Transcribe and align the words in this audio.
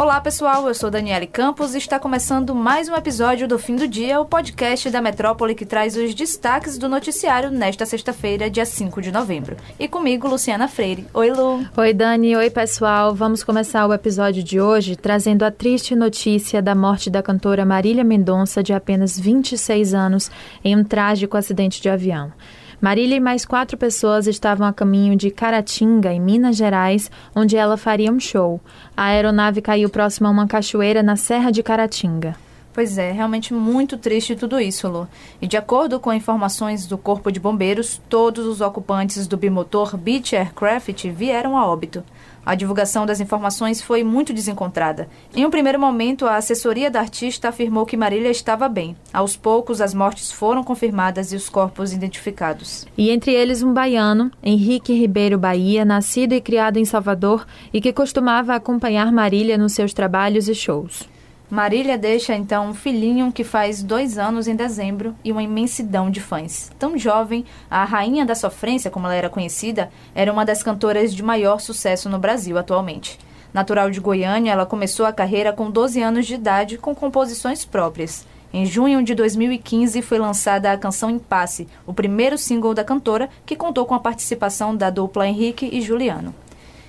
Olá 0.00 0.18
pessoal, 0.18 0.66
eu 0.66 0.74
sou 0.74 0.90
Daniele 0.90 1.26
Campos 1.26 1.74
e 1.74 1.78
está 1.78 1.98
começando 1.98 2.54
mais 2.54 2.88
um 2.88 2.94
episódio 2.94 3.46
do 3.46 3.58
Fim 3.58 3.76
do 3.76 3.86
Dia, 3.86 4.18
o 4.18 4.24
podcast 4.24 4.88
da 4.88 4.98
Metrópole 4.98 5.54
que 5.54 5.66
traz 5.66 5.94
os 5.94 6.14
destaques 6.14 6.78
do 6.78 6.88
noticiário 6.88 7.50
nesta 7.50 7.84
sexta-feira, 7.84 8.48
dia 8.48 8.64
5 8.64 9.02
de 9.02 9.12
novembro. 9.12 9.58
E 9.78 9.86
comigo, 9.86 10.26
Luciana 10.26 10.68
Freire. 10.68 11.06
Oi, 11.12 11.30
Lu. 11.30 11.66
Oi, 11.76 11.92
Dani. 11.92 12.34
Oi, 12.34 12.48
pessoal. 12.48 13.14
Vamos 13.14 13.44
começar 13.44 13.86
o 13.86 13.92
episódio 13.92 14.42
de 14.42 14.58
hoje 14.58 14.96
trazendo 14.96 15.42
a 15.42 15.50
triste 15.50 15.94
notícia 15.94 16.62
da 16.62 16.74
morte 16.74 17.10
da 17.10 17.22
cantora 17.22 17.66
Marília 17.66 18.02
Mendonça, 18.02 18.62
de 18.62 18.72
apenas 18.72 19.20
26 19.20 19.92
anos, 19.92 20.30
em 20.64 20.74
um 20.74 20.82
trágico 20.82 21.36
acidente 21.36 21.78
de 21.78 21.90
avião. 21.90 22.32
Marília 22.80 23.16
e 23.16 23.20
mais 23.20 23.44
quatro 23.44 23.76
pessoas 23.76 24.26
estavam 24.26 24.66
a 24.66 24.72
caminho 24.72 25.14
de 25.14 25.30
Caratinga, 25.30 26.14
em 26.14 26.20
Minas 26.20 26.56
Gerais, 26.56 27.10
onde 27.36 27.54
ela 27.54 27.76
faria 27.76 28.10
um 28.10 28.18
show. 28.18 28.58
A 28.96 29.06
aeronave 29.06 29.60
caiu 29.60 29.90
próxima 29.90 30.30
a 30.30 30.32
uma 30.32 30.46
cachoeira 30.46 31.02
na 31.02 31.14
Serra 31.14 31.50
de 31.50 31.62
Caratinga. 31.62 32.34
Pois 32.72 32.96
é, 32.96 33.12
realmente 33.12 33.52
muito 33.52 33.98
triste 33.98 34.34
tudo 34.34 34.58
isso, 34.58 34.88
Lu. 34.88 35.06
E 35.42 35.46
de 35.46 35.58
acordo 35.58 36.00
com 36.00 36.10
informações 36.10 36.86
do 36.86 36.96
Corpo 36.96 37.30
de 37.30 37.38
Bombeiros, 37.38 38.00
todos 38.08 38.46
os 38.46 38.62
ocupantes 38.62 39.26
do 39.26 39.36
bimotor 39.36 39.96
Beach 39.98 40.34
Aircraft 40.34 41.04
vieram 41.08 41.58
a 41.58 41.66
óbito. 41.66 42.02
A 42.44 42.54
divulgação 42.54 43.04
das 43.04 43.20
informações 43.20 43.82
foi 43.82 44.02
muito 44.02 44.32
desencontrada. 44.32 45.08
Em 45.34 45.44
um 45.44 45.50
primeiro 45.50 45.78
momento, 45.78 46.26
a 46.26 46.36
assessoria 46.36 46.90
da 46.90 47.00
artista 47.00 47.48
afirmou 47.48 47.84
que 47.84 47.96
Marília 47.96 48.30
estava 48.30 48.68
bem. 48.68 48.96
Aos 49.12 49.36
poucos, 49.36 49.80
as 49.80 49.92
mortes 49.92 50.32
foram 50.32 50.64
confirmadas 50.64 51.32
e 51.32 51.36
os 51.36 51.48
corpos 51.48 51.92
identificados. 51.92 52.86
E 52.96 53.10
entre 53.10 53.32
eles 53.32 53.62
um 53.62 53.72
baiano, 53.74 54.30
Henrique 54.42 54.94
Ribeiro 54.94 55.38
Bahia, 55.38 55.84
nascido 55.84 56.32
e 56.32 56.40
criado 56.40 56.78
em 56.78 56.84
Salvador 56.84 57.46
e 57.72 57.80
que 57.80 57.92
costumava 57.92 58.54
acompanhar 58.54 59.12
Marília 59.12 59.58
nos 59.58 59.72
seus 59.72 59.92
trabalhos 59.92 60.48
e 60.48 60.54
shows. 60.54 61.09
Marília 61.50 61.98
deixa 61.98 62.32
então 62.32 62.68
um 62.68 62.74
filhinho 62.74 63.32
que 63.32 63.42
faz 63.42 63.82
dois 63.82 64.16
anos 64.18 64.46
em 64.46 64.54
dezembro 64.54 65.16
e 65.24 65.32
uma 65.32 65.42
imensidão 65.42 66.08
de 66.08 66.20
fãs. 66.20 66.70
Tão 66.78 66.96
jovem, 66.96 67.44
a 67.68 67.82
Rainha 67.84 68.24
da 68.24 68.36
Sofrência, 68.36 68.88
como 68.88 69.06
ela 69.06 69.16
era 69.16 69.28
conhecida, 69.28 69.90
era 70.14 70.32
uma 70.32 70.44
das 70.44 70.62
cantoras 70.62 71.12
de 71.12 71.24
maior 71.24 71.58
sucesso 71.58 72.08
no 72.08 72.20
Brasil 72.20 72.56
atualmente. 72.56 73.18
Natural 73.52 73.90
de 73.90 73.98
Goiânia, 73.98 74.52
ela 74.52 74.64
começou 74.64 75.04
a 75.04 75.12
carreira 75.12 75.52
com 75.52 75.68
12 75.68 76.00
anos 76.00 76.24
de 76.24 76.36
idade 76.36 76.78
com 76.78 76.94
composições 76.94 77.64
próprias. 77.64 78.24
Em 78.52 78.64
junho 78.64 79.02
de 79.02 79.12
2015 79.12 80.02
foi 80.02 80.20
lançada 80.20 80.70
a 80.70 80.78
canção 80.78 81.10
Impasse, 81.10 81.66
o 81.84 81.92
primeiro 81.92 82.38
single 82.38 82.74
da 82.74 82.84
cantora, 82.84 83.28
que 83.44 83.56
contou 83.56 83.84
com 83.86 83.94
a 83.94 84.00
participação 84.00 84.76
da 84.76 84.88
dupla 84.88 85.26
Henrique 85.26 85.68
e 85.72 85.80
Juliano. 85.80 86.32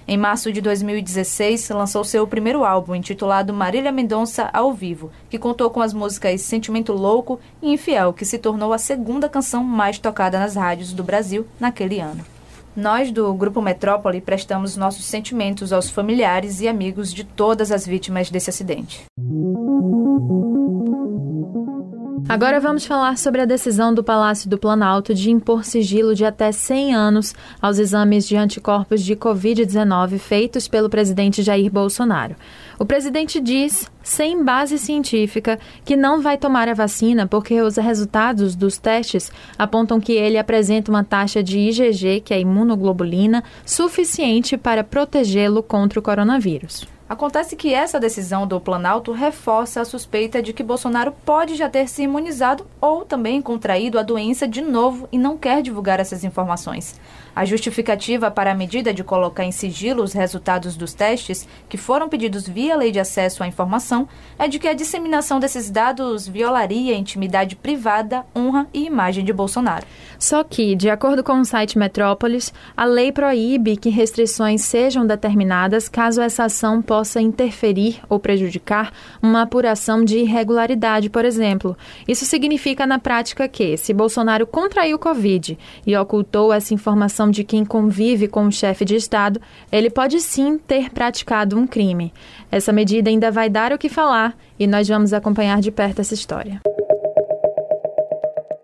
Em 0.07 0.17
março 0.17 0.51
de 0.51 0.61
2016, 0.61 1.69
lançou 1.69 2.03
seu 2.03 2.25
primeiro 2.25 2.65
álbum, 2.65 2.95
intitulado 2.95 3.53
Marília 3.53 3.91
Mendonça 3.91 4.49
ao 4.51 4.73
Vivo, 4.73 5.11
que 5.29 5.37
contou 5.37 5.69
com 5.69 5.81
as 5.81 5.93
músicas 5.93 6.41
Sentimento 6.41 6.91
Louco 6.91 7.39
e 7.61 7.71
Infiel, 7.71 8.11
que 8.11 8.25
se 8.25 8.39
tornou 8.39 8.73
a 8.73 8.77
segunda 8.77 9.29
canção 9.29 9.63
mais 9.63 9.99
tocada 9.99 10.39
nas 10.39 10.55
rádios 10.55 10.91
do 10.91 11.03
Brasil 11.03 11.45
naquele 11.59 11.99
ano. 11.99 12.25
Nós, 12.75 13.11
do 13.11 13.33
Grupo 13.33 13.61
Metrópole, 13.61 14.21
prestamos 14.21 14.77
nossos 14.77 15.05
sentimentos 15.05 15.73
aos 15.73 15.89
familiares 15.89 16.61
e 16.61 16.67
amigos 16.67 17.13
de 17.13 17.23
todas 17.23 17.71
as 17.71 17.85
vítimas 17.85 18.29
desse 18.29 18.49
acidente. 18.49 19.05
Agora 22.29 22.59
vamos 22.59 22.85
falar 22.85 23.17
sobre 23.17 23.41
a 23.41 23.45
decisão 23.45 23.93
do 23.93 24.03
Palácio 24.03 24.49
do 24.49 24.57
Planalto 24.57 25.13
de 25.13 25.29
impor 25.29 25.65
sigilo 25.65 26.15
de 26.15 26.23
até 26.23 26.51
100 26.51 26.95
anos 26.95 27.35
aos 27.61 27.77
exames 27.77 28.27
de 28.27 28.37
anticorpos 28.37 29.01
de 29.01 29.15
Covid-19 29.15 30.17
feitos 30.17 30.67
pelo 30.67 30.89
presidente 30.89 31.43
Jair 31.43 31.69
Bolsonaro. 31.69 32.35
O 32.79 32.85
presidente 32.85 33.39
diz, 33.39 33.91
sem 34.01 34.43
base 34.43 34.77
científica, 34.77 35.59
que 35.83 35.97
não 35.97 36.21
vai 36.21 36.37
tomar 36.37 36.69
a 36.69 36.73
vacina 36.73 37.27
porque 37.27 37.61
os 37.61 37.75
resultados 37.75 38.55
dos 38.55 38.77
testes 38.77 39.31
apontam 39.57 39.99
que 39.99 40.13
ele 40.13 40.37
apresenta 40.37 40.89
uma 40.89 41.03
taxa 41.03 41.43
de 41.43 41.59
IgG, 41.59 42.21
que 42.21 42.33
é 42.33 42.39
imunoglobulina, 42.39 43.43
suficiente 43.65 44.57
para 44.57 44.83
protegê-lo 44.83 45.61
contra 45.61 45.99
o 45.99 46.03
coronavírus. 46.03 46.87
Acontece 47.11 47.57
que 47.57 47.73
essa 47.73 47.99
decisão 47.99 48.47
do 48.47 48.57
Planalto 48.57 49.11
reforça 49.11 49.81
a 49.81 49.85
suspeita 49.85 50.41
de 50.41 50.53
que 50.53 50.63
Bolsonaro 50.63 51.11
pode 51.25 51.57
já 51.57 51.67
ter 51.67 51.89
se 51.89 52.03
imunizado 52.03 52.65
ou 52.79 53.03
também 53.03 53.41
contraído 53.41 53.99
a 53.99 54.01
doença 54.01 54.47
de 54.47 54.61
novo 54.61 55.09
e 55.11 55.17
não 55.17 55.37
quer 55.37 55.61
divulgar 55.61 55.99
essas 55.99 56.23
informações. 56.23 56.97
A 57.33 57.45
justificativa 57.45 58.29
para 58.29 58.51
a 58.51 58.55
medida 58.55 58.93
de 58.93 59.03
colocar 59.03 59.45
em 59.45 59.51
sigilo 59.51 60.03
os 60.03 60.11
resultados 60.11 60.75
dos 60.75 60.93
testes, 60.93 61.47
que 61.69 61.77
foram 61.77 62.09
pedidos 62.09 62.47
via 62.47 62.75
lei 62.75 62.91
de 62.91 62.99
acesso 62.99 63.41
à 63.41 63.47
informação, 63.47 64.07
é 64.37 64.47
de 64.47 64.59
que 64.59 64.67
a 64.67 64.73
disseminação 64.73 65.39
desses 65.39 65.69
dados 65.69 66.27
violaria 66.27 66.93
a 66.93 66.97
intimidade 66.97 67.55
privada, 67.55 68.25
honra 68.35 68.67
e 68.73 68.85
imagem 68.85 69.23
de 69.23 69.31
Bolsonaro. 69.31 69.85
Só 70.19 70.43
que, 70.43 70.75
de 70.75 70.89
acordo 70.89 71.23
com 71.23 71.39
o 71.39 71.45
site 71.45 71.77
Metrópolis, 71.77 72.53
a 72.75 72.83
lei 72.83 73.11
proíbe 73.11 73.77
que 73.77 73.89
restrições 73.89 74.61
sejam 74.61 75.07
determinadas 75.07 75.87
caso 75.87 76.21
essa 76.21 76.45
ação 76.45 76.81
possa 76.81 77.21
interferir 77.21 78.01
ou 78.09 78.19
prejudicar 78.19 78.91
uma 79.21 79.43
apuração 79.43 80.03
de 80.03 80.19
irregularidade, 80.19 81.09
por 81.09 81.23
exemplo. 81.23 81.77
Isso 82.07 82.25
significa 82.25 82.85
na 82.85 82.99
prática 82.99 83.47
que, 83.47 83.77
se 83.77 83.93
Bolsonaro 83.93 84.45
contraiu 84.45 84.99
Covid 84.99 85.57
e 85.87 85.95
ocultou 85.95 86.51
essa 86.51 86.73
informação 86.73 87.20
de 87.29 87.43
quem 87.43 87.65
convive 87.65 88.27
com 88.27 88.47
o 88.47 88.51
chefe 88.51 88.85
de 88.85 88.95
Estado, 88.95 89.41
ele 89.71 89.89
pode 89.89 90.19
sim 90.19 90.57
ter 90.57 90.89
praticado 90.89 91.57
um 91.57 91.67
crime. 91.67 92.13
Essa 92.51 92.71
medida 92.71 93.09
ainda 93.09 93.29
vai 93.29 93.49
dar 93.49 93.73
o 93.73 93.77
que 93.77 93.89
falar 93.89 94.35
e 94.57 94.65
nós 94.65 94.87
vamos 94.87 95.13
acompanhar 95.13 95.61
de 95.61 95.71
perto 95.71 96.01
essa 96.01 96.13
história. 96.13 96.61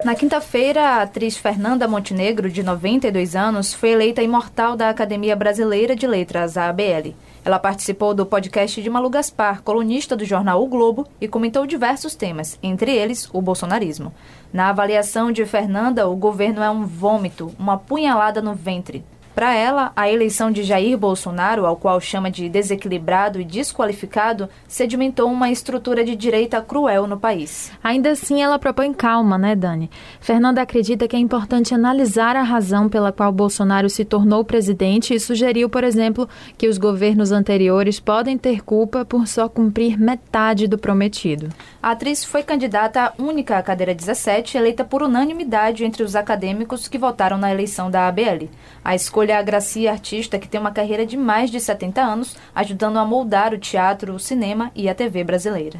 Na 0.08 0.16
quinta-feira, 0.16 0.82
a 0.82 1.02
atriz 1.02 1.36
Fernanda 1.36 1.86
Montenegro, 1.86 2.50
de 2.50 2.64
92 2.64 3.36
anos, 3.36 3.74
foi 3.74 3.90
eleita 3.90 4.22
imortal 4.22 4.78
da 4.78 4.90
Academia 4.90 5.36
Brasileira 5.36 5.96
de 5.98 6.08
Letras, 6.08 6.56
ABL. 6.56 7.14
Ela 7.48 7.60
participou 7.60 8.14
do 8.14 8.26
podcast 8.26 8.82
de 8.82 8.90
Malu 8.90 9.10
Gaspar, 9.10 9.64
colunista 9.64 10.18
do 10.18 10.26
jornal 10.26 10.62
O 10.62 10.68
Globo, 10.68 11.08
e 11.22 11.30
comentou 11.30 11.66
diversos 11.66 12.14
temas, 12.14 12.60
entre 12.62 12.94
eles 12.94 13.30
o 13.32 13.42
bolsonarismo. 13.42 14.14
Na 14.52 14.68
avaliação 14.68 15.32
de 15.32 15.46
Fernanda, 15.46 16.10
o 16.10 16.16
governo 16.18 16.62
é 16.62 16.70
um 16.70 16.86
vômito, 16.86 17.56
uma 17.58 17.78
punhalada 17.78 18.42
no 18.42 18.54
ventre. 18.54 19.02
Para 19.38 19.54
ela, 19.54 19.92
a 19.96 20.10
eleição 20.12 20.50
de 20.50 20.64
Jair 20.64 20.98
Bolsonaro, 20.98 21.68
ao 21.68 21.76
qual 21.76 22.02
chama 22.02 22.32
de 22.32 22.50
desequilibrado 22.50 23.40
e 23.40 23.46
desqualificado, 23.46 24.50
sedimentou 24.68 25.30
uma 25.30 25.52
estrutura 25.52 26.04
de 26.04 26.16
direita 26.16 26.60
cruel 26.60 27.06
no 27.06 27.20
país. 27.20 27.72
Ainda 27.84 28.10
assim, 28.10 28.42
ela 28.42 28.58
propõe 28.58 28.92
calma, 28.92 29.38
né, 29.38 29.56
Dani? 29.56 29.92
Fernanda 30.20 30.64
acredita 30.64 31.08
que 31.08 31.16
é 31.16 31.20
importante 31.20 31.76
analisar 31.76 32.36
a 32.36 32.42
razão 32.42 32.90
pela 32.90 33.12
qual 33.12 33.32
Bolsonaro 33.32 33.92
se 33.92 34.04
tornou 34.04 34.44
presidente 34.44 35.14
e 35.14 35.20
sugeriu, 35.20 35.70
por 35.70 35.84
exemplo, 35.84 36.28
que 36.58 36.68
os 36.68 36.80
governos 36.80 37.32
anteriores 37.32 38.00
podem 38.00 38.40
ter 38.40 38.64
culpa 38.64 39.06
por 39.06 39.28
só 39.28 39.48
cumprir 39.48 40.00
metade 40.00 40.68
do 40.68 40.80
prometido. 40.80 41.50
A 41.80 41.92
atriz 41.92 42.24
foi 42.24 42.42
candidata 42.42 43.14
única 43.20 43.56
à 43.56 43.62
cadeira 43.62 43.94
17, 43.94 44.58
eleita 44.58 44.84
por 44.84 45.04
unanimidade 45.04 45.86
entre 45.86 46.02
os 46.02 46.16
acadêmicos 46.16 46.88
que 46.88 46.98
votaram 46.98 47.38
na 47.38 47.52
eleição 47.52 47.92
da 47.92 48.08
ABL. 48.08 48.50
A 48.84 48.96
escolha 48.96 49.27
escolha 49.28 49.40
a 49.40 49.42
Gracia 49.42 49.92
Artista, 49.92 50.40
que 50.40 50.48
tem 50.48 50.60
uma 50.60 50.72
carreira 50.72 51.06
de 51.06 51.18
mais 51.18 51.52
de 51.52 51.60
70 51.60 52.02
anos, 52.02 52.36
ajudando 52.56 52.98
a 52.98 53.06
moldar 53.06 53.54
o 53.54 53.58
teatro, 53.58 54.14
o 54.14 54.20
cinema 54.20 54.72
e 54.74 54.88
a 54.88 54.96
TV 54.96 55.24
brasileira. 55.24 55.80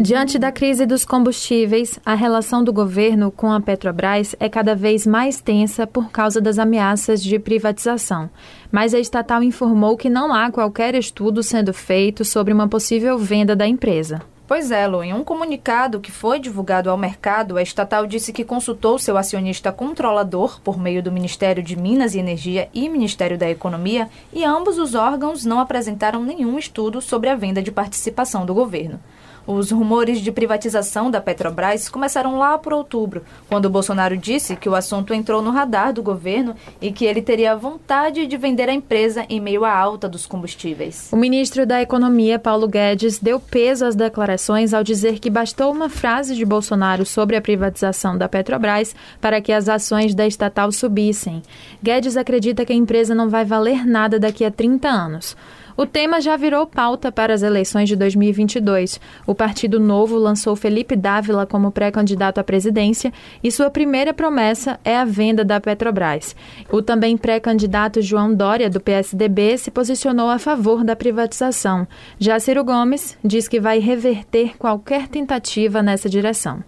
Diante 0.00 0.38
da 0.38 0.50
crise 0.50 0.86
dos 0.86 1.04
combustíveis, 1.04 1.98
a 2.04 2.14
relação 2.14 2.62
do 2.64 2.72
governo 2.72 3.30
com 3.30 3.52
a 3.52 3.60
Petrobras 3.60 4.34
é 4.38 4.48
cada 4.48 4.74
vez 4.74 5.06
mais 5.06 5.40
tensa 5.40 5.86
por 5.86 6.10
causa 6.10 6.40
das 6.40 6.58
ameaças 6.58 7.22
de 7.22 7.38
privatização. 7.38 8.30
Mas 8.70 8.94
a 8.94 8.98
estatal 8.98 9.42
informou 9.42 9.96
que 9.96 10.10
não 10.10 10.32
há 10.32 10.50
qualquer 10.50 10.94
estudo 10.94 11.42
sendo 11.42 11.72
feito 11.72 12.24
sobre 12.24 12.52
uma 12.52 12.68
possível 12.68 13.18
venda 13.18 13.54
da 13.54 13.66
empresa. 13.66 14.20
Pois 14.52 14.70
é, 14.70 14.86
Lu, 14.86 15.02
em 15.02 15.14
um 15.14 15.24
comunicado 15.24 15.98
que 15.98 16.12
foi 16.12 16.38
divulgado 16.38 16.90
ao 16.90 16.98
mercado, 16.98 17.56
a 17.56 17.62
estatal 17.62 18.06
disse 18.06 18.34
que 18.34 18.44
consultou 18.44 18.98
seu 18.98 19.16
acionista 19.16 19.72
controlador 19.72 20.60
por 20.60 20.78
meio 20.78 21.02
do 21.02 21.10
Ministério 21.10 21.62
de 21.62 21.74
Minas 21.74 22.14
e 22.14 22.18
Energia 22.18 22.68
e 22.74 22.86
Ministério 22.86 23.38
da 23.38 23.48
Economia 23.48 24.10
e 24.30 24.44
ambos 24.44 24.76
os 24.76 24.94
órgãos 24.94 25.46
não 25.46 25.58
apresentaram 25.58 26.22
nenhum 26.22 26.58
estudo 26.58 27.00
sobre 27.00 27.30
a 27.30 27.34
venda 27.34 27.62
de 27.62 27.72
participação 27.72 28.44
do 28.44 28.52
governo. 28.52 29.00
Os 29.46 29.70
rumores 29.70 30.20
de 30.20 30.30
privatização 30.30 31.10
da 31.10 31.20
Petrobras 31.20 31.88
começaram 31.88 32.38
lá 32.38 32.56
por 32.56 32.72
outubro, 32.72 33.22
quando 33.48 33.68
Bolsonaro 33.68 34.16
disse 34.16 34.54
que 34.54 34.68
o 34.68 34.74
assunto 34.74 35.12
entrou 35.12 35.42
no 35.42 35.50
radar 35.50 35.92
do 35.92 36.02
governo 36.02 36.54
e 36.80 36.92
que 36.92 37.04
ele 37.04 37.20
teria 37.20 37.56
vontade 37.56 38.26
de 38.26 38.36
vender 38.36 38.68
a 38.68 38.72
empresa 38.72 39.26
em 39.28 39.40
meio 39.40 39.64
à 39.64 39.76
alta 39.76 40.08
dos 40.08 40.26
combustíveis. 40.26 41.08
O 41.12 41.16
ministro 41.16 41.66
da 41.66 41.82
Economia, 41.82 42.38
Paulo 42.38 42.68
Guedes, 42.68 43.18
deu 43.18 43.40
peso 43.40 43.84
às 43.84 43.96
declarações 43.96 44.72
ao 44.72 44.84
dizer 44.84 45.18
que 45.18 45.28
bastou 45.28 45.72
uma 45.72 45.88
frase 45.88 46.36
de 46.36 46.44
Bolsonaro 46.44 47.04
sobre 47.04 47.34
a 47.34 47.42
privatização 47.42 48.16
da 48.16 48.28
Petrobras 48.28 48.94
para 49.20 49.40
que 49.40 49.52
as 49.52 49.68
ações 49.68 50.14
da 50.14 50.26
estatal 50.26 50.70
subissem. 50.70 51.42
Guedes 51.82 52.16
acredita 52.16 52.64
que 52.64 52.72
a 52.72 52.76
empresa 52.76 53.14
não 53.14 53.28
vai 53.28 53.44
valer 53.44 53.84
nada 53.84 54.20
daqui 54.20 54.44
a 54.44 54.50
30 54.50 54.88
anos. 54.88 55.36
O 55.82 55.86
tema 55.86 56.20
já 56.20 56.36
virou 56.36 56.64
pauta 56.64 57.10
para 57.10 57.34
as 57.34 57.42
eleições 57.42 57.88
de 57.88 57.96
2022. 57.96 59.00
O 59.26 59.34
Partido 59.34 59.80
Novo 59.80 60.16
lançou 60.16 60.54
Felipe 60.54 60.94
Dávila 60.94 61.44
como 61.44 61.72
pré-candidato 61.72 62.38
à 62.38 62.44
presidência 62.44 63.12
e 63.42 63.50
sua 63.50 63.68
primeira 63.68 64.14
promessa 64.14 64.78
é 64.84 64.96
a 64.96 65.04
venda 65.04 65.44
da 65.44 65.60
Petrobras. 65.60 66.36
O 66.70 66.80
também 66.80 67.16
pré-candidato 67.16 68.00
João 68.00 68.32
Dória, 68.32 68.70
do 68.70 68.80
PSDB, 68.80 69.58
se 69.58 69.72
posicionou 69.72 70.30
a 70.30 70.38
favor 70.38 70.84
da 70.84 70.94
privatização. 70.94 71.84
Já 72.16 72.38
Ciro 72.38 72.62
Gomes 72.62 73.18
diz 73.24 73.48
que 73.48 73.58
vai 73.58 73.80
reverter 73.80 74.56
qualquer 74.56 75.08
tentativa 75.08 75.82
nessa 75.82 76.08
direção. 76.08 76.62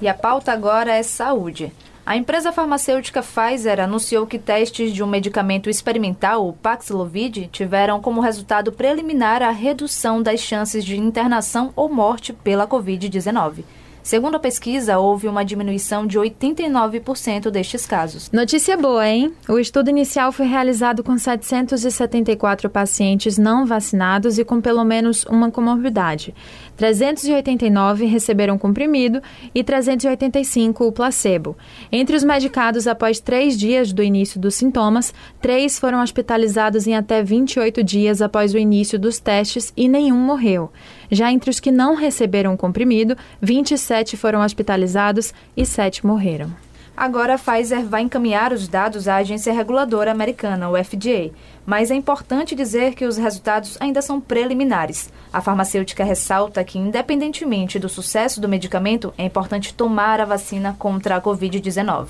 E 0.00 0.08
a 0.08 0.14
pauta 0.14 0.52
agora 0.52 0.94
é 0.94 1.02
saúde. 1.02 1.70
A 2.08 2.16
empresa 2.16 2.50
farmacêutica 2.50 3.22
Pfizer 3.22 3.78
anunciou 3.78 4.26
que 4.26 4.38
testes 4.38 4.94
de 4.94 5.02
um 5.02 5.06
medicamento 5.06 5.68
experimental, 5.68 6.48
o 6.48 6.54
Paxlovid, 6.54 7.50
tiveram 7.52 8.00
como 8.00 8.22
resultado 8.22 8.72
preliminar 8.72 9.42
a 9.42 9.50
redução 9.50 10.22
das 10.22 10.40
chances 10.40 10.86
de 10.86 10.96
internação 10.96 11.70
ou 11.76 11.86
morte 11.86 12.32
pela 12.32 12.66
Covid-19. 12.66 13.62
Segundo 14.08 14.36
a 14.36 14.40
pesquisa, 14.40 14.98
houve 14.98 15.28
uma 15.28 15.44
diminuição 15.44 16.06
de 16.06 16.18
89% 16.18 17.50
destes 17.50 17.84
casos. 17.84 18.30
Notícia 18.32 18.74
boa, 18.74 19.06
hein? 19.06 19.34
O 19.46 19.58
estudo 19.58 19.90
inicial 19.90 20.32
foi 20.32 20.46
realizado 20.46 21.04
com 21.04 21.18
774 21.18 22.70
pacientes 22.70 23.36
não 23.36 23.66
vacinados 23.66 24.38
e 24.38 24.46
com 24.46 24.62
pelo 24.62 24.82
menos 24.82 25.26
uma 25.26 25.50
comorbidade. 25.50 26.34
389 26.74 28.06
receberam 28.06 28.56
comprimido 28.56 29.20
e 29.54 29.62
385 29.62 30.86
o 30.86 30.90
placebo. 30.90 31.54
Entre 31.92 32.16
os 32.16 32.24
medicados 32.24 32.86
após 32.86 33.20
três 33.20 33.58
dias 33.58 33.92
do 33.92 34.02
início 34.02 34.40
dos 34.40 34.54
sintomas, 34.54 35.12
três 35.38 35.78
foram 35.78 36.00
hospitalizados 36.00 36.86
em 36.86 36.96
até 36.96 37.22
28 37.22 37.84
dias 37.84 38.22
após 38.22 38.54
o 38.54 38.58
início 38.58 38.98
dos 38.98 39.18
testes 39.18 39.70
e 39.76 39.86
nenhum 39.86 40.16
morreu. 40.16 40.72
Já 41.10 41.32
entre 41.32 41.50
os 41.50 41.60
que 41.60 41.70
não 41.70 41.94
receberam 41.94 42.56
comprimido, 42.56 43.16
27 43.40 44.16
foram 44.16 44.40
hospitalizados 44.40 45.32
e 45.56 45.64
7 45.64 46.06
morreram. 46.06 46.50
Agora 46.98 47.34
a 47.34 47.38
Pfizer 47.38 47.84
vai 47.84 48.02
encaminhar 48.02 48.52
os 48.52 48.66
dados 48.66 49.06
à 49.06 49.18
agência 49.18 49.52
reguladora 49.52 50.10
americana, 50.10 50.68
o 50.68 50.76
FDA. 50.76 51.30
Mas 51.64 51.92
é 51.92 51.94
importante 51.94 52.56
dizer 52.56 52.96
que 52.96 53.04
os 53.04 53.16
resultados 53.16 53.76
ainda 53.78 54.02
são 54.02 54.20
preliminares. 54.20 55.08
A 55.32 55.40
farmacêutica 55.40 56.02
ressalta 56.02 56.64
que, 56.64 56.76
independentemente 56.76 57.78
do 57.78 57.88
sucesso 57.88 58.40
do 58.40 58.48
medicamento, 58.48 59.14
é 59.16 59.24
importante 59.24 59.72
tomar 59.72 60.20
a 60.20 60.24
vacina 60.24 60.74
contra 60.76 61.14
a 61.14 61.22
Covid-19. 61.22 62.08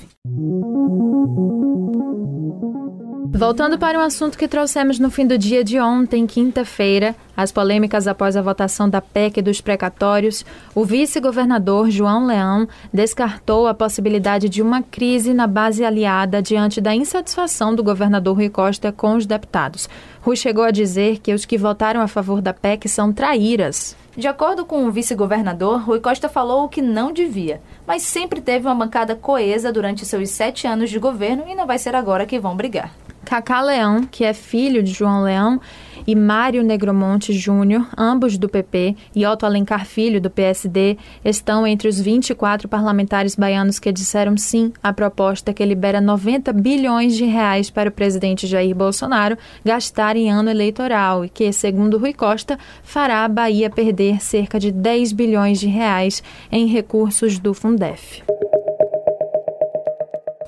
Voltando 3.31 3.77
para 3.77 3.97
um 3.97 4.01
assunto 4.01 4.37
que 4.37 4.47
trouxemos 4.47 4.97
no 4.97 5.11
fim 5.11 5.25
do 5.25 5.37
dia 5.37 5.63
de 5.63 5.79
ontem, 5.79 6.25
quinta-feira, 6.25 7.15
as 7.37 7.51
polêmicas 7.51 8.07
após 8.07 8.35
a 8.35 8.41
votação 8.41 8.89
da 8.89 8.99
PEC 9.01 9.41
dos 9.41 9.61
precatórios, 9.61 10.43
o 10.73 10.83
vice-governador 10.83 11.89
João 11.89 12.25
Leão 12.25 12.67
descartou 12.91 13.67
a 13.67 13.73
possibilidade 13.73 14.49
de 14.49 14.61
uma 14.61 14.81
crise 14.81 15.33
na 15.33 15.47
base 15.47 15.85
aliada 15.85 16.41
diante 16.41 16.81
da 16.81 16.93
insatisfação 16.93 17.73
do 17.73 17.83
governador 17.83 18.35
Rui 18.35 18.49
Costa 18.49 18.91
com 18.91 19.15
os 19.15 19.25
deputados. 19.25 19.87
Rui 20.21 20.35
chegou 20.35 20.63
a 20.63 20.71
dizer 20.71 21.19
que 21.19 21.33
os 21.33 21.45
que 21.45 21.57
votaram 21.57 22.01
a 22.01 22.07
favor 22.07 22.41
da 22.41 22.53
PEC 22.53 22.89
são 22.89 23.13
traíras. 23.13 23.95
De 24.17 24.27
acordo 24.27 24.65
com 24.65 24.85
o 24.85 24.91
vice-governador, 24.91 25.81
Rui 25.81 25.99
Costa 25.99 26.27
falou 26.27 26.65
o 26.65 26.69
que 26.69 26.81
não 26.81 27.13
devia, 27.13 27.61
mas 27.87 28.01
sempre 28.01 28.41
teve 28.41 28.67
uma 28.67 28.75
bancada 28.75 29.15
coesa 29.15 29.71
durante 29.71 30.05
seus 30.05 30.29
sete 30.31 30.67
anos 30.67 30.89
de 30.89 30.99
governo 30.99 31.45
e 31.47 31.55
não 31.55 31.65
vai 31.65 31.77
ser 31.77 31.95
agora 31.95 32.25
que 32.25 32.39
vão 32.39 32.57
brigar. 32.57 32.91
Cacá 33.29 33.61
Leão, 33.61 34.01
que 34.09 34.23
é 34.23 34.33
filho 34.33 34.81
de 34.81 34.91
João 34.91 35.21
Leão, 35.21 35.61
e 36.07 36.15
Mário 36.15 36.63
Negromonte 36.63 37.31
Júnior, 37.31 37.87
ambos 37.95 38.39
do 38.39 38.49
PP, 38.49 38.95
e 39.15 39.23
Otto 39.23 39.45
Alencar 39.45 39.85
Filho, 39.85 40.19
do 40.19 40.31
PSD, 40.31 40.97
estão 41.23 41.67
entre 41.67 41.87
os 41.87 41.99
24 41.99 42.67
parlamentares 42.67 43.35
baianos 43.35 43.77
que 43.77 43.91
disseram 43.91 44.35
sim 44.35 44.73
à 44.81 44.91
proposta 44.91 45.53
que 45.53 45.63
libera 45.63 46.01
90 46.01 46.51
bilhões 46.53 47.15
de 47.15 47.25
reais 47.25 47.69
para 47.69 47.89
o 47.89 47.91
presidente 47.91 48.47
Jair 48.47 48.75
Bolsonaro 48.75 49.37
gastar 49.63 50.15
em 50.15 50.31
ano 50.31 50.49
eleitoral 50.49 51.23
e 51.23 51.29
que, 51.29 51.53
segundo 51.53 51.99
Rui 51.99 52.13
Costa, 52.13 52.57
fará 52.81 53.23
a 53.23 53.29
Bahia 53.29 53.69
perder 53.69 54.23
cerca 54.23 54.59
de 54.59 54.71
10 54.71 55.11
bilhões 55.11 55.59
de 55.59 55.67
reais 55.67 56.23
em 56.51 56.65
recursos 56.65 57.37
do 57.37 57.53
Fundef. 57.53 58.23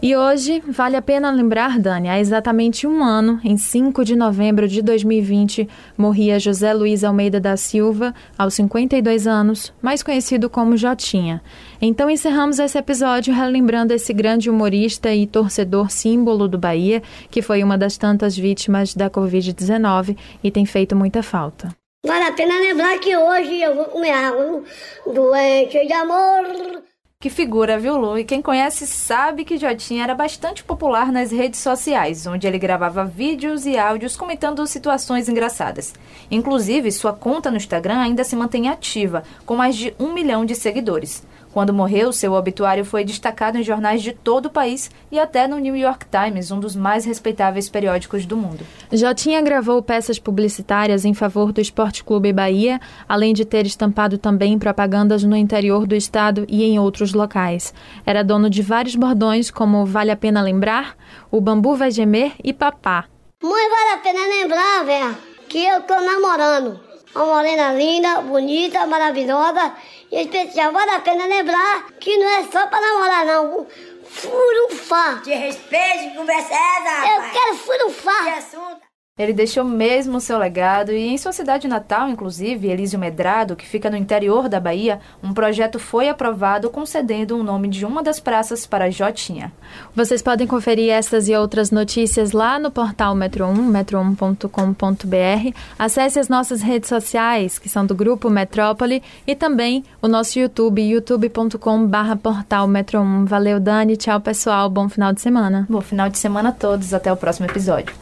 E 0.03 0.15
hoje, 0.15 0.63
vale 0.67 0.95
a 0.95 1.01
pena 1.01 1.29
lembrar, 1.29 1.77
Dani, 1.77 2.09
há 2.09 2.19
exatamente 2.19 2.87
um 2.87 3.03
ano, 3.03 3.39
em 3.43 3.55
5 3.55 4.03
de 4.03 4.15
novembro 4.15 4.67
de 4.67 4.81
2020, 4.81 5.69
morria 5.95 6.39
José 6.39 6.73
Luiz 6.73 7.03
Almeida 7.03 7.39
da 7.39 7.55
Silva, 7.55 8.11
aos 8.35 8.55
52 8.55 9.27
anos, 9.27 9.71
mais 9.79 10.01
conhecido 10.01 10.49
como 10.49 10.75
Jotinha. 10.75 11.39
Então 11.79 12.09
encerramos 12.09 12.57
esse 12.57 12.79
episódio 12.79 13.31
relembrando 13.31 13.93
esse 13.93 14.11
grande 14.11 14.49
humorista 14.49 15.13
e 15.13 15.27
torcedor 15.27 15.91
símbolo 15.91 16.47
do 16.47 16.57
Bahia, 16.57 17.03
que 17.29 17.43
foi 17.43 17.63
uma 17.63 17.77
das 17.77 17.95
tantas 17.95 18.35
vítimas 18.35 18.95
da 18.95 19.07
Covid-19 19.07 20.17
e 20.43 20.49
tem 20.49 20.65
feito 20.65 20.95
muita 20.95 21.21
falta. 21.21 21.69
Vale 22.03 22.23
a 22.23 22.31
pena 22.31 22.59
lembrar 22.59 22.97
que 22.97 23.15
hoje 23.15 23.61
eu 23.61 23.75
vou 23.75 23.85
comer 23.85 24.13
água 24.13 24.63
doente 25.05 25.85
de 25.85 25.93
amor. 25.93 26.81
Que 27.21 27.29
figura, 27.29 27.77
viu, 27.77 27.97
Lu? 27.97 28.17
E 28.17 28.23
quem 28.23 28.41
conhece 28.41 28.87
sabe 28.87 29.45
que 29.45 29.55
Jotinha 29.55 30.03
era 30.03 30.15
bastante 30.15 30.63
popular 30.63 31.11
nas 31.11 31.31
redes 31.31 31.59
sociais, 31.59 32.25
onde 32.25 32.47
ele 32.47 32.57
gravava 32.57 33.05
vídeos 33.05 33.63
e 33.67 33.77
áudios 33.77 34.17
comentando 34.17 34.65
situações 34.65 35.29
engraçadas. 35.29 35.93
Inclusive, 36.31 36.91
sua 36.91 37.13
conta 37.13 37.51
no 37.51 37.57
Instagram 37.57 37.99
ainda 37.99 38.23
se 38.23 38.35
mantém 38.35 38.69
ativa, 38.69 39.21
com 39.45 39.55
mais 39.55 39.75
de 39.75 39.93
um 39.99 40.13
milhão 40.13 40.43
de 40.43 40.55
seguidores. 40.55 41.23
Quando 41.53 41.73
morreu, 41.73 42.13
seu 42.13 42.33
obituário 42.33 42.85
foi 42.85 43.03
destacado 43.03 43.57
em 43.57 43.63
jornais 43.63 44.01
de 44.01 44.13
todo 44.13 44.45
o 44.45 44.49
país 44.49 44.89
e 45.11 45.19
até 45.19 45.47
no 45.47 45.59
New 45.59 45.75
York 45.75 46.05
Times, 46.09 46.49
um 46.49 46.59
dos 46.59 46.75
mais 46.75 47.03
respeitáveis 47.03 47.69
periódicos 47.69 48.25
do 48.25 48.37
mundo. 48.37 48.65
Jotinha 48.91 49.41
gravou 49.41 49.81
peças 49.81 50.17
publicitárias 50.17 51.03
em 51.03 51.13
favor 51.13 51.51
do 51.51 51.59
Esporte 51.59 52.03
Clube 52.03 52.31
Bahia, 52.31 52.79
além 53.07 53.33
de 53.33 53.43
ter 53.43 53.65
estampado 53.65 54.17
também 54.17 54.57
propagandas 54.57 55.23
no 55.23 55.35
interior 55.35 55.85
do 55.85 55.95
estado 55.95 56.45
e 56.47 56.63
em 56.63 56.79
outros 56.79 57.13
locais. 57.13 57.73
Era 58.05 58.23
dono 58.23 58.49
de 58.49 58.61
vários 58.61 58.95
bordões, 58.95 59.51
como 59.51 59.85
Vale 59.85 60.11
a 60.11 60.15
Pena 60.15 60.41
Lembrar, 60.41 60.95
O 61.29 61.41
Bambu 61.41 61.75
Vai 61.75 61.91
Gemer 61.91 62.33
e 62.43 62.53
Papá. 62.53 63.05
Mãe, 63.43 63.69
vale 63.69 63.89
a 63.95 63.97
pena 63.97 64.27
lembrar, 64.27 64.85
velho, 64.85 65.17
que 65.49 65.65
eu 65.65 65.81
tô 65.81 65.99
namorando. 65.99 66.90
Uma 67.13 67.25
morena 67.25 67.73
linda, 67.73 68.21
bonita, 68.21 68.87
maravilhosa 68.87 69.75
e 70.11 70.21
especial. 70.21 70.71
Vale 70.71 70.91
a 70.91 70.99
pena 70.99 71.25
lembrar 71.25 71.91
que 71.99 72.17
não 72.17 72.27
é 72.27 72.43
só 72.43 72.67
pra 72.67 72.79
namorar, 72.81 73.25
não. 73.25 73.67
Furufá. 74.05 75.21
De 75.23 75.33
respeito, 75.33 76.15
conversa 76.15 76.53
é 76.53 76.57
essa, 76.57 77.07
Eu 77.07 77.31
quero 77.31 77.55
furufá. 77.57 78.21
De 78.23 78.29
assunto. 78.29 78.90
Ele 79.19 79.33
deixou 79.33 79.65
mesmo 79.65 80.21
seu 80.21 80.37
legado 80.37 80.93
e 80.93 81.09
em 81.09 81.17
sua 81.17 81.33
cidade 81.33 81.67
natal, 81.67 82.07
inclusive, 82.07 82.69
Elísio 82.69 82.97
Medrado, 82.97 83.57
que 83.57 83.67
fica 83.67 83.89
no 83.89 83.97
interior 83.97 84.47
da 84.47 84.57
Bahia, 84.57 85.01
um 85.21 85.33
projeto 85.33 85.77
foi 85.77 86.07
aprovado 86.07 86.69
concedendo 86.69 87.37
o 87.37 87.43
nome 87.43 87.67
de 87.67 87.85
uma 87.85 88.01
das 88.01 88.21
praças 88.21 88.65
para 88.65 88.89
Jotinha. 88.89 89.51
Vocês 89.93 90.21
podem 90.21 90.47
conferir 90.47 90.91
estas 90.91 91.27
e 91.27 91.35
outras 91.35 91.71
notícias 91.71 92.31
lá 92.31 92.57
no 92.57 92.71
portal 92.71 93.13
Metro 93.13 93.45
1, 93.45 93.71
metro1.com.br. 93.71 95.57
Acesse 95.77 96.17
as 96.17 96.29
nossas 96.29 96.61
redes 96.61 96.87
sociais, 96.87 97.59
que 97.59 97.67
são 97.67 97.85
do 97.85 97.93
Grupo 97.93 98.29
Metrópole, 98.29 99.03
e 99.27 99.35
também 99.35 99.83
o 100.01 100.07
nosso 100.07 100.39
YouTube, 100.39 100.81
youtube.com.br 100.81 102.15
portal 102.23 102.65
Metro 102.65 103.01
1. 103.01 103.25
Valeu, 103.25 103.59
Dani. 103.59 103.97
Tchau, 103.97 104.21
pessoal. 104.21 104.69
Bom 104.69 104.87
final 104.87 105.11
de 105.11 105.19
semana. 105.19 105.67
Bom 105.69 105.81
final 105.81 106.09
de 106.09 106.17
semana 106.17 106.49
a 106.49 106.53
todos. 106.53 106.93
Até 106.93 107.11
o 107.11 107.17
próximo 107.17 107.45
episódio. 107.45 108.00